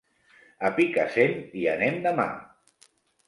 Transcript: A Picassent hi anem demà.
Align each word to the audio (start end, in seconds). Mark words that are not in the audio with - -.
A 0.69 0.71
Picassent 0.77 1.37
hi 1.59 1.67
anem 1.73 1.99
demà. 2.09 2.27